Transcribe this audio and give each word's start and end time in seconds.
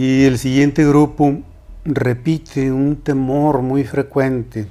Y 0.00 0.26
el 0.26 0.38
siguiente 0.38 0.86
grupo 0.86 1.40
repite 1.84 2.70
un 2.70 2.98
temor 3.02 3.62
muy 3.62 3.82
frecuente. 3.82 4.68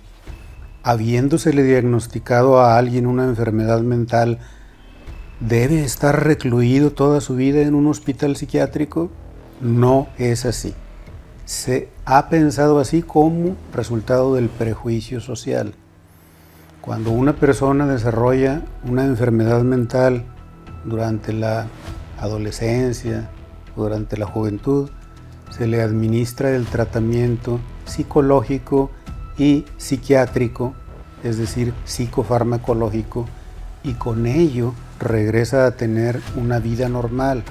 Habiéndosele 0.84 1.64
diagnosticado 1.64 2.62
a 2.62 2.78
alguien 2.78 3.06
una 3.06 3.26
enfermedad 3.26 3.82
mental, 3.82 4.40
¿debe 5.42 5.84
estar 5.84 6.24
recluido 6.24 6.94
toda 6.94 7.20
su 7.20 7.36
vida 7.36 7.60
en 7.60 7.76
un 7.76 7.88
hospital 7.88 8.38
psiquiátrico? 8.38 9.12
No 9.60 10.08
es 10.18 10.46
así. 10.46 10.74
Se 11.44 11.90
ha 12.06 12.30
pensado 12.30 12.80
así 12.80 13.02
como 13.02 13.58
resultado 13.74 14.36
del 14.36 14.48
prejuicio 14.48 15.20
social. 15.20 15.74
Cuando 16.80 17.12
una 17.12 17.36
persona 17.36 17.86
desarrolla 17.86 18.62
una 18.86 19.04
enfermedad 19.04 19.64
mental 19.64 20.24
durante 20.86 21.34
la 21.34 21.68
adolescencia 22.18 23.30
durante 23.76 24.16
la 24.16 24.26
juventud, 24.26 24.90
se 25.50 25.68
le 25.68 25.82
administra 25.82 26.52
el 26.52 26.66
tratamiento 26.66 27.60
psicológico 27.86 28.92
y 29.38 29.66
psiquiátrico, 29.78 30.74
es 31.24 31.38
decir, 31.38 31.74
psicofarmacológico, 31.86 33.28
y 33.84 33.94
con 33.94 34.26
ello 34.26 34.74
regresa 35.00 35.66
a 35.66 35.72
tener 35.72 36.22
una 36.36 36.60
vida 36.60 36.90
normal. 36.90 37.44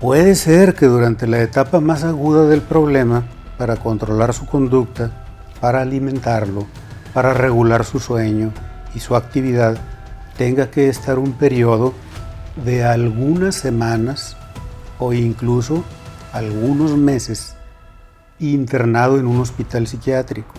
Puede 0.00 0.34
ser 0.34 0.74
que 0.74 0.86
durante 0.86 1.26
la 1.26 1.40
etapa 1.40 1.80
más 1.80 2.04
aguda 2.04 2.44
del 2.44 2.62
problema, 2.62 3.24
para 3.58 3.76
controlar 3.76 4.34
su 4.34 4.46
conducta, 4.46 5.10
para 5.60 5.80
alimentarlo, 5.80 6.66
para 7.14 7.32
regular 7.32 7.84
su 7.84 7.98
sueño 7.98 8.52
y 8.94 9.00
su 9.00 9.16
actividad, 9.16 9.78
tenga 10.36 10.70
que 10.70 10.88
estar 10.88 11.18
un 11.18 11.32
periodo 11.32 11.94
de 12.62 12.84
algunas 12.84 13.54
semanas 13.54 14.36
o 14.98 15.12
incluso 15.12 15.84
algunos 16.32 16.96
meses 16.96 17.56
internado 18.38 19.18
en 19.18 19.26
un 19.26 19.40
hospital 19.40 19.86
psiquiátrico, 19.86 20.54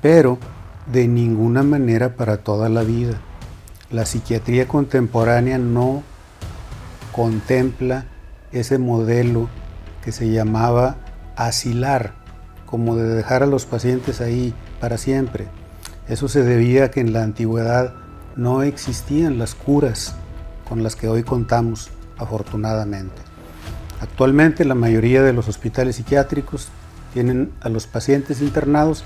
pero 0.00 0.38
de 0.86 1.08
ninguna 1.08 1.62
manera 1.62 2.16
para 2.16 2.38
toda 2.38 2.68
la 2.68 2.82
vida. 2.82 3.20
La 3.90 4.06
psiquiatría 4.06 4.68
contemporánea 4.68 5.58
no 5.58 6.02
contempla 7.12 8.06
ese 8.52 8.78
modelo 8.78 9.48
que 10.04 10.12
se 10.12 10.30
llamaba 10.30 10.96
asilar, 11.36 12.14
como 12.66 12.96
de 12.96 13.08
dejar 13.08 13.42
a 13.42 13.46
los 13.46 13.66
pacientes 13.66 14.20
ahí 14.20 14.54
para 14.80 14.98
siempre. 14.98 15.46
Eso 16.08 16.28
se 16.28 16.42
debía 16.42 16.86
a 16.86 16.90
que 16.90 17.00
en 17.00 17.12
la 17.12 17.22
antigüedad 17.22 17.94
no 18.34 18.62
existían 18.62 19.38
las 19.38 19.54
curas 19.54 20.14
con 20.68 20.82
las 20.82 20.96
que 20.96 21.08
hoy 21.08 21.22
contamos, 21.22 21.90
afortunadamente. 22.16 23.31
Actualmente 24.02 24.64
la 24.64 24.74
mayoría 24.74 25.22
de 25.22 25.32
los 25.32 25.46
hospitales 25.46 25.94
psiquiátricos 25.94 26.68
tienen 27.14 27.52
a 27.60 27.68
los 27.68 27.86
pacientes 27.86 28.40
internados 28.42 29.04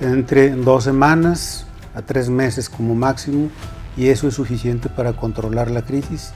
entre 0.00 0.50
dos 0.50 0.84
semanas 0.84 1.66
a 1.96 2.02
tres 2.02 2.30
meses 2.30 2.68
como 2.68 2.94
máximo 2.94 3.50
y 3.96 4.10
eso 4.10 4.28
es 4.28 4.34
suficiente 4.34 4.88
para 4.88 5.14
controlar 5.14 5.72
la 5.72 5.82
crisis 5.82 6.30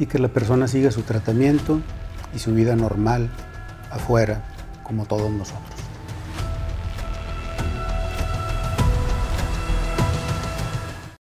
y 0.00 0.06
que 0.06 0.18
la 0.18 0.26
persona 0.26 0.66
siga 0.66 0.90
su 0.90 1.02
tratamiento 1.02 1.80
y 2.34 2.40
su 2.40 2.52
vida 2.52 2.74
normal 2.74 3.30
afuera 3.92 4.42
como 4.82 5.06
todos 5.06 5.30
nosotros. 5.30 5.73